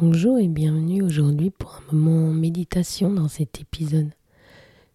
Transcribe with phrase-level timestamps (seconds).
[0.00, 4.12] Bonjour et bienvenue aujourd'hui pour un moment méditation dans cet épisode.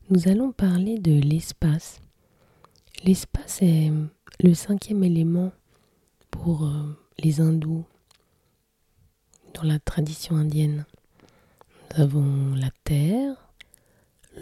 [0.09, 1.99] Nous allons parler de l'espace.
[3.03, 3.91] L'espace est
[4.39, 5.51] le cinquième élément
[6.31, 7.83] pour euh, les hindous
[9.55, 10.85] dans la tradition indienne.
[11.97, 13.35] Nous avons la terre,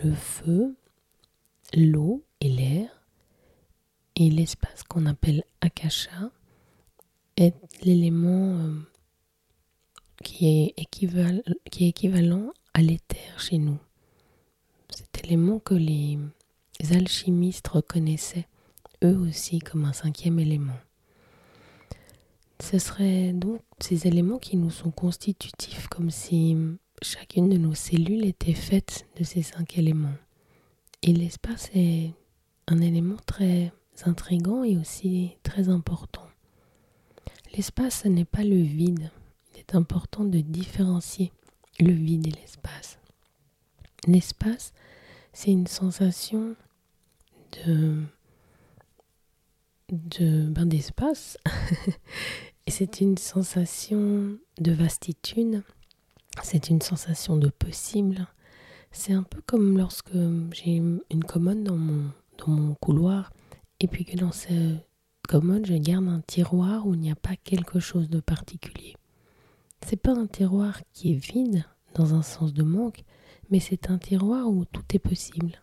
[0.03, 0.75] le feu,
[1.73, 2.87] l'eau et l'air.
[4.15, 6.29] Et l'espace qu'on appelle Akasha
[7.35, 8.90] est l'élément euh,
[10.21, 13.77] qui est, équivalent, à l'éther chez nous.
[14.89, 16.17] Cet élément que les
[16.91, 18.47] alchimistes reconnaissaient
[19.03, 20.77] eux aussi comme un cinquième élément.
[22.61, 26.55] Ce seraient donc ces éléments qui nous sont constitutifs, comme si
[27.01, 30.15] chacune de nos cellules était faite de ces cinq éléments.
[31.01, 32.11] Et l'espace est
[32.67, 33.73] un élément très
[34.05, 36.27] intrigant et aussi très important.
[37.55, 39.11] L'espace, ce n'est pas le vide,
[39.61, 41.31] c'est important de différencier
[41.79, 42.99] le vide et l'espace.
[44.07, 44.73] L'espace,
[45.33, 46.55] c'est une sensation
[47.65, 48.01] de,
[49.89, 51.37] de ben, d'espace
[52.67, 55.61] c'est une sensation de vastitude,
[56.41, 58.27] c'est une sensation de possible.
[58.91, 60.17] C'est un peu comme lorsque
[60.53, 63.31] j'ai une commode dans mon, dans mon couloir
[63.79, 64.85] et puis que dans cette
[65.29, 68.95] commode je garde un tiroir où il n'y a pas quelque chose de particulier.
[69.85, 71.65] C'est pas un tiroir qui est vide
[71.95, 73.03] dans un sens de manque,
[73.49, 75.61] mais c'est un tiroir où tout est possible.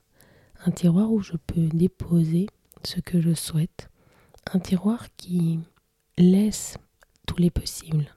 [0.65, 2.47] Un tiroir où je peux déposer
[2.85, 3.89] ce que je souhaite.
[4.53, 5.61] Un tiroir qui
[6.19, 6.77] laisse
[7.27, 8.15] tous les possibles.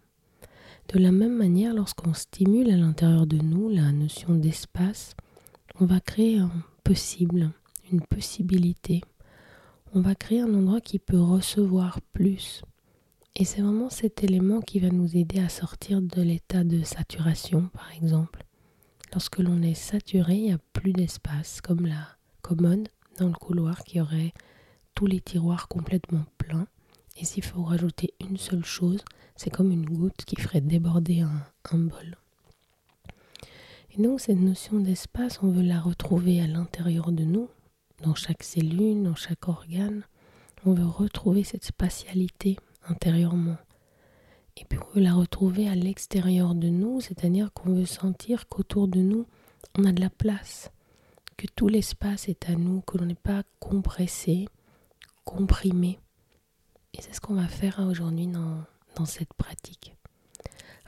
[0.93, 5.15] De la même manière, lorsqu'on stimule à l'intérieur de nous la notion d'espace,
[5.79, 6.51] on va créer un
[6.83, 7.51] possible,
[7.91, 9.01] une possibilité.
[9.93, 12.63] On va créer un endroit qui peut recevoir plus,
[13.35, 17.69] et c'est vraiment cet élément qui va nous aider à sortir de l'état de saturation,
[17.73, 18.43] par exemple.
[19.13, 22.07] Lorsque l'on est saturé, il n'y a plus d'espace, comme la
[22.41, 24.33] commode dans le couloir qui aurait
[24.95, 26.67] tous les tiroirs complètement pleins.
[27.17, 29.03] Et s'il faut rajouter une seule chose,
[29.35, 32.17] c'est comme une goutte qui ferait déborder un, bol.
[33.93, 37.49] Et donc cette notion d'espace, on veut la retrouver à l'intérieur de nous,
[38.01, 40.03] dans chaque cellule, dans chaque organe.
[40.65, 43.57] On veut retrouver cette spatialité intérieurement.
[44.57, 48.87] Et puis on veut la retrouver à l'extérieur de nous, c'est-à-dire qu'on veut sentir qu'autour
[48.87, 49.25] de nous,
[49.77, 50.71] on a de la place,
[51.37, 54.47] que tout l'espace est à nous, que l'on n'est pas compressé,
[55.23, 55.99] comprimé.
[56.93, 58.63] Et c'est ce qu'on va faire aujourd'hui dans,
[58.95, 59.95] dans cette pratique.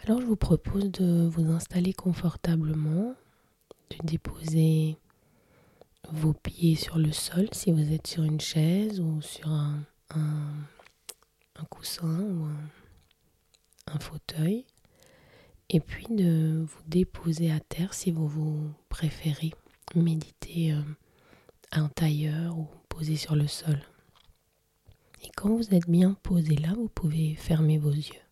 [0.03, 3.15] Alors je vous propose de vous installer confortablement,
[3.89, 4.97] de déposer
[6.11, 9.79] vos pieds sur le sol si vous êtes sur une chaise ou sur un
[11.55, 12.45] un coussin ou
[13.87, 14.65] un, fauteuil
[15.69, 19.51] et puis de vous déposer à terre si vous vous préférez
[19.95, 20.81] méditer euh,
[21.71, 23.79] à un tailleur ou poser sur le sol.
[25.23, 28.23] Et quand vous êtes bien posé là, vous pouvez fermer vos yeux.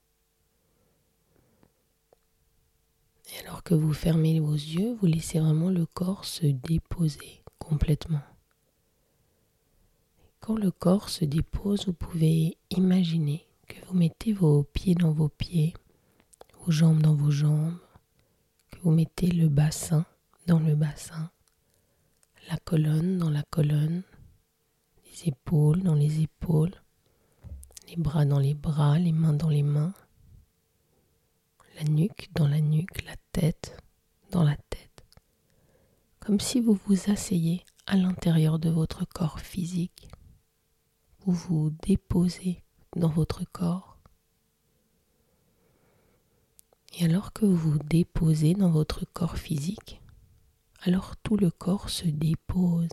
[3.34, 8.22] Et alors que vous fermez vos yeux, vous laissez vraiment le corps se déposer complètement.
[10.42, 15.30] Quand le corps se dépose, vous pouvez imaginer que vous mettez vos pieds dans vos
[15.30, 15.76] pieds,
[16.58, 17.78] vos jambes dans vos jambes,
[18.72, 20.04] que vous mettez le bassin
[20.48, 21.30] dans le bassin,
[22.50, 24.02] la colonne dans la colonne,
[25.06, 26.74] les épaules dans les épaules,
[27.88, 29.94] les bras dans les bras, les mains dans les mains,
[31.76, 33.78] la nuque dans la nuque, la tête
[34.32, 35.06] dans la tête,
[36.20, 40.11] comme si vous vous asseyez à l'intérieur de votre corps physique
[41.26, 42.64] vous vous déposez
[42.96, 43.98] dans votre corps.
[46.98, 50.02] Et alors que vous vous déposez dans votre corps physique,
[50.82, 52.90] alors tout le corps se dépose,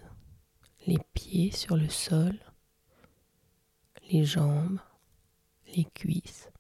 [0.87, 2.39] les pieds sur le sol,
[4.11, 4.79] les jambes,
[5.75, 6.51] les cuisses,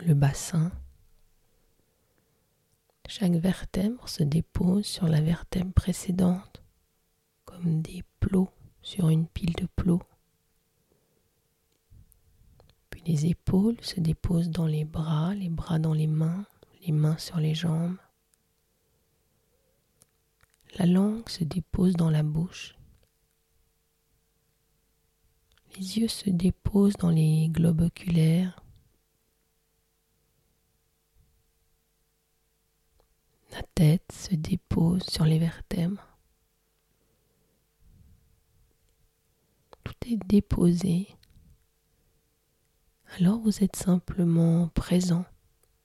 [0.00, 0.70] le bassin.
[3.08, 6.62] Chaque vertèbre se dépose sur la vertèbre précédente
[7.44, 8.50] comme des plots
[8.84, 10.02] sur une pile de plots.
[12.90, 16.46] Puis les épaules se déposent dans les bras, les bras dans les mains,
[16.86, 17.96] les mains sur les jambes.
[20.76, 22.76] La langue se dépose dans la bouche.
[25.76, 28.60] Les yeux se déposent dans les globes oculaires.
[33.52, 36.13] La tête se dépose sur les vertèbres.
[40.06, 41.08] Déposé.
[43.16, 45.24] Alors vous êtes simplement présent,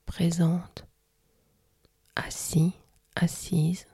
[0.06, 0.86] présente,
[2.18, 2.74] assis,
[3.16, 3.88] assise.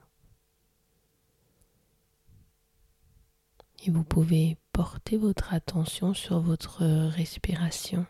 [3.84, 8.04] Et vous pouvez porter votre attention sur votre respiration.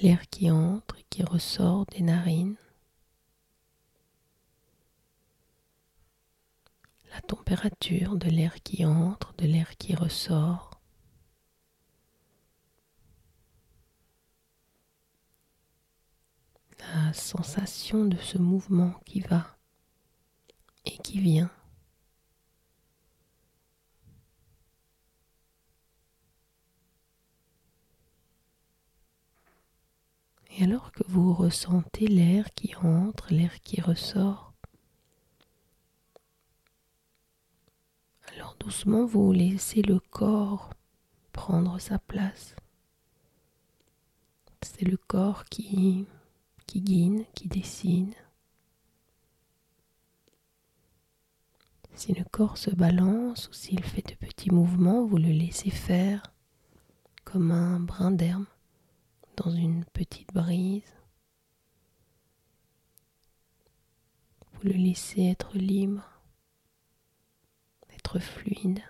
[0.00, 2.56] L'air qui entre et qui ressort des narines.
[7.26, 10.80] Température de l'air qui entre, de l'air qui ressort.
[16.78, 19.56] La sensation de ce mouvement qui va
[20.84, 21.50] et qui vient.
[30.58, 34.49] Et alors que vous ressentez l'air qui entre, l'air qui ressort,
[38.40, 40.70] alors doucement vous laissez le corps
[41.30, 42.56] prendre sa place.
[44.62, 46.06] C'est le corps qui,
[46.66, 46.80] qui
[47.34, 48.14] qui décide.
[51.92, 56.22] Si le corps se balance ou s'il fait de petits mouvements, vous le laissez faire
[57.24, 58.46] comme un brin d'herbe
[59.36, 60.94] dans une petite brise.
[64.54, 66.09] Vous le laissez être libre,
[68.18, 68.82] fluide.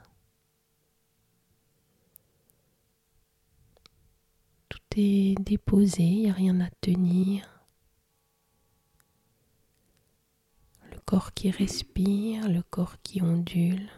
[4.69, 7.67] Tout est déposé, il n'y a rien à tenir.
[10.91, 13.91] Le corps qui respire, le corps qui ondule.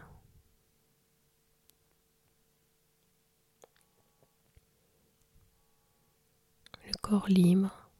[7.03, 7.91] corps libre,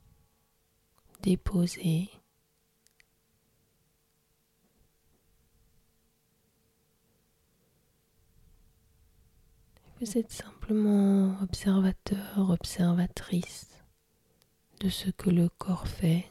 [1.21, 2.09] déposé.
[10.03, 13.69] Vous êtes simplement observateur, observatrice
[14.81, 16.29] de ce que le corps fait.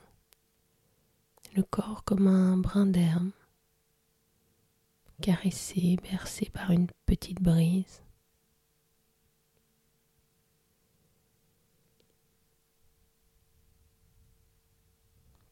[1.57, 3.31] Le corps comme un brin d'herbe,
[5.23, 8.03] caressé, bercé par une petite brise.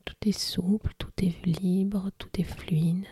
[0.05, 3.07] Tout est souple, tout est libre, tout est fluide.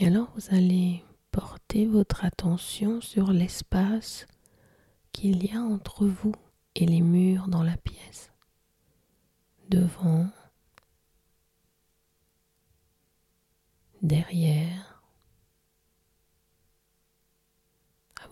[0.00, 4.26] Et alors vous allez porter votre attention sur l'espace
[5.12, 6.34] qu'il y a entre vous
[6.74, 8.32] et les murs dans la pièce.
[9.68, 10.30] Devant,
[14.00, 15.02] derrière,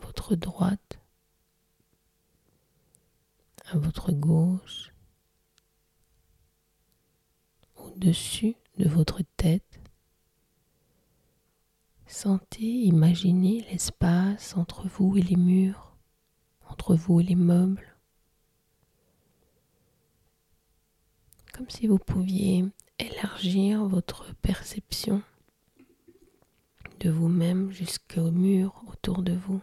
[0.00, 0.98] votre droite,
[3.66, 4.94] à votre gauche,
[7.76, 9.67] au-dessus de votre tête.
[12.08, 15.94] Sentez, imaginez l'espace entre vous et les murs,
[16.66, 17.98] entre vous et les meubles.
[21.52, 22.64] Comme si vous pouviez
[22.98, 25.22] élargir votre perception
[27.00, 29.60] de vous-même jusqu'au mur autour de vous.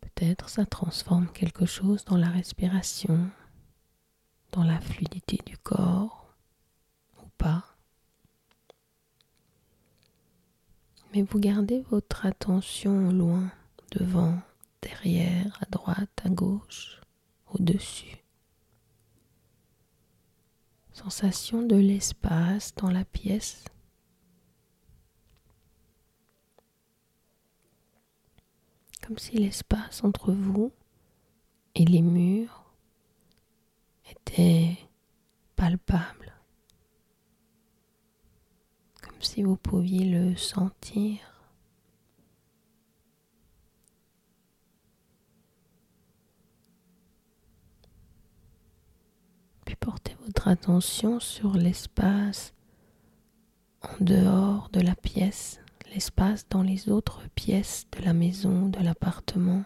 [0.00, 3.28] Peut-être ça transforme quelque chose dans la respiration,
[4.52, 6.25] dans la fluidité du corps
[7.38, 7.64] pas.
[11.12, 13.50] Mais vous gardez votre attention loin,
[13.92, 14.38] devant,
[14.82, 17.00] derrière, à droite, à gauche,
[17.52, 18.16] au-dessus.
[20.92, 23.64] Sensation de l'espace dans la pièce
[29.06, 30.72] comme si l'espace entre vous
[31.76, 32.64] et les murs
[34.10, 34.76] était
[35.54, 36.32] palpable,
[39.20, 41.18] si vous pouviez le sentir.
[49.64, 52.54] Puis portez votre attention sur l'espace
[53.82, 55.60] en dehors de la pièce
[55.96, 59.64] l'espace dans les autres pièces de la maison, de l'appartement.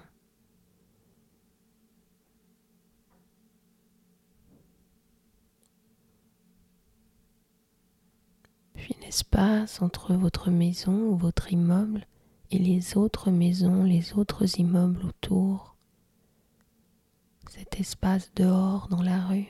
[9.02, 12.06] L'espace entre votre maison ou votre immeuble
[12.50, 15.76] et les autres maisons, les autres immeubles autour,
[17.48, 19.48] cet espace dehors dans la rue.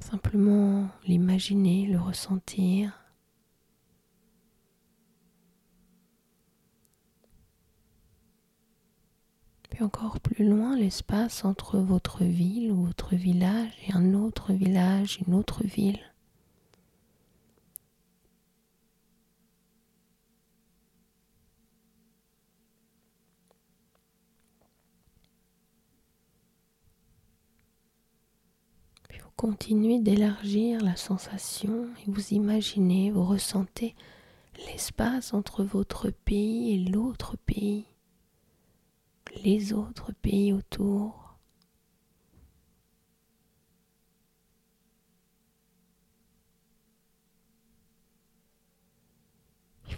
[0.00, 3.03] Simplement l'imaginer, le ressentir.
[9.74, 15.18] Puis encore plus loin, l'espace entre votre ville ou votre village et un autre village,
[15.26, 15.98] une autre ville.
[29.36, 33.96] continuez d'élargir la sensation et vous imaginez, vous ressentez
[34.68, 37.84] l'espace entre votre pays et l'autre pays,
[39.42, 41.24] les autres pays autour.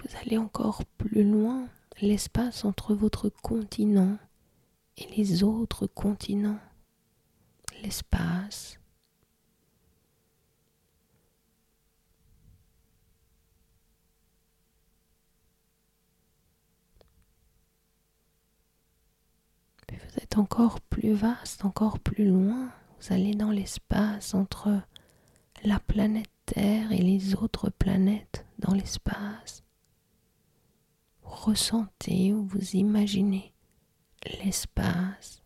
[0.02, 1.68] vous allez encore plus loin,
[2.00, 4.18] l'espace entre votre continent
[4.96, 6.60] et les autres continents,
[7.82, 8.78] l'espace
[20.38, 22.70] encore plus vaste, encore plus loin.
[23.00, 24.80] Vous allez dans l'espace entre
[25.64, 29.64] la planète Terre et les autres planètes dans l'espace.
[31.22, 33.52] Ressentez ou vous imaginez
[34.44, 35.42] l'espace.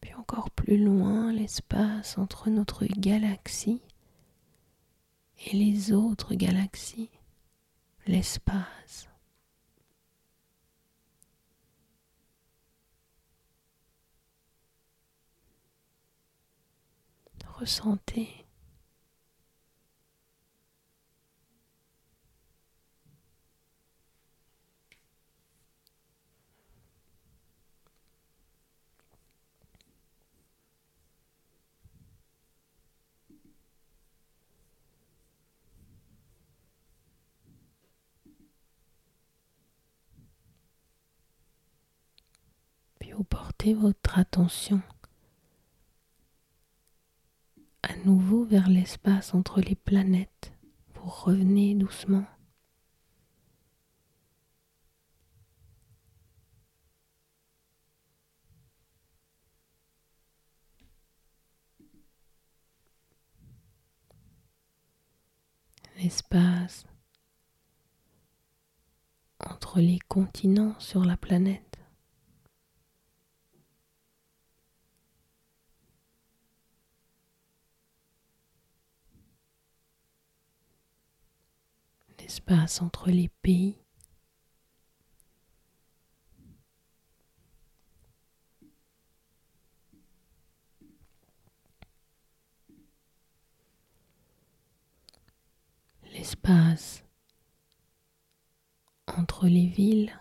[0.00, 3.82] Puis encore plus loin, l'espace entre notre galaxie
[5.44, 7.10] et les autres galaxies,
[8.06, 9.08] l'espace.
[17.58, 18.42] Ressentez
[43.12, 43.24] vous
[43.70, 44.82] votre attention
[47.84, 50.52] à nouveau vers l'espace entre les planètes.
[50.94, 52.24] Vous revenez doucement.
[65.98, 66.84] L'espace
[69.38, 71.71] entre les continents sur la planète.
[82.32, 83.76] L'espace entre les pays.
[96.14, 97.04] L'espace
[99.06, 100.18] entre les villes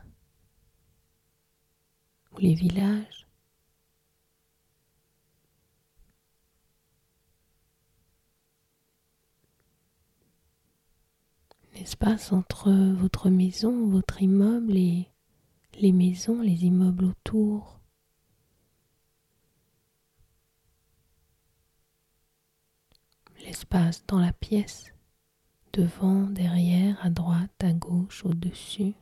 [2.34, 3.21] ou les villages.
[11.82, 15.10] L'espace entre votre maison, votre immeuble et
[15.80, 17.80] les maisons, les immeubles autour.
[23.44, 24.94] L'espace dans la pièce,
[25.74, 28.94] devant, derrière, à droite, à gauche, au-dessus.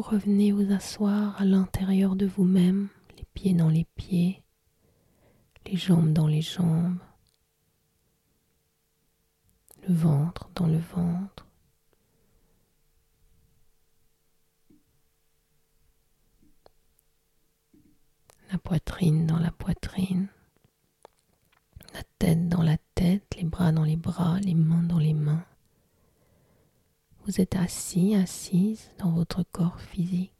[0.00, 4.42] Revenez vous asseoir à l'intérieur de vous-même, les pieds dans les pieds,
[5.64, 6.98] les jambes dans les jambes,
[9.88, 11.46] le ventre dans le ventre.
[18.52, 20.28] La poitrine dans la poitrine,
[21.94, 25.44] la tête dans la tête, les bras dans les bras, les mains dans les mains.
[27.26, 30.32] Vous êtes assis, assise dans votre corps physique.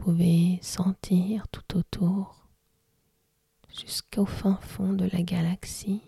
[0.00, 2.48] vous pouvez sentir tout autour
[3.68, 6.00] jusqu'au fin fond de la galaxie,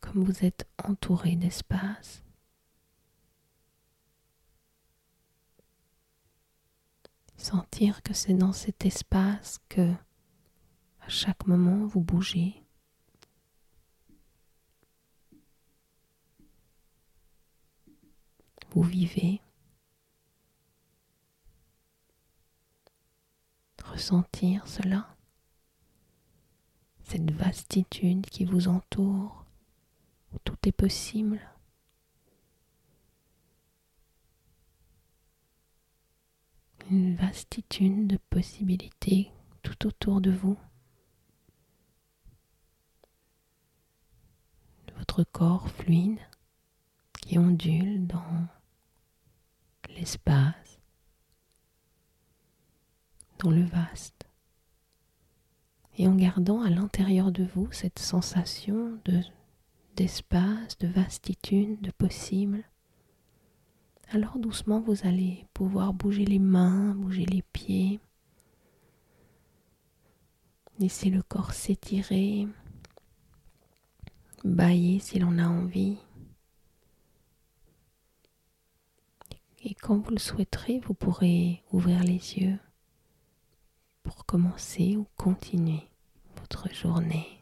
[0.00, 2.22] comme vous êtes entouré d'espace.
[7.36, 9.92] Sentir que c'est dans cet espace que
[11.00, 12.67] à chaque moment vous bougez.
[18.70, 19.40] Vous vivez.
[23.84, 25.08] Ressentir cela
[27.08, 29.46] cette vastitude qui vous entoure,
[30.32, 31.40] où tout est possible.
[36.90, 39.30] Une vastitude de possibilités
[39.62, 40.58] tout autour de vous.
[44.98, 46.18] Votre corps fluide
[47.22, 48.48] qui ondule dans
[49.98, 50.80] l'espace,
[53.40, 54.26] dans le vaste
[55.96, 59.20] et en gardant à l'intérieur de vous cette sensation de
[59.96, 62.62] d'espace, de vastitude, de possible.
[64.12, 67.98] Alors doucement vous allez pouvoir bouger les mains, bouger les pieds.
[70.78, 72.46] Laissez le corps s'étirer,
[74.44, 75.98] bailler s'il en a envie.
[79.70, 82.58] Et quand vous le souhaiterez, vous pourrez ouvrir les yeux
[84.02, 85.82] pour commencer ou continuer
[86.38, 87.37] votre journée.